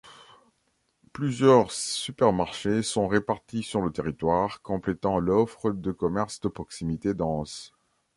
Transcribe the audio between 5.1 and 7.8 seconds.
l’offre de commerces de proximité dense.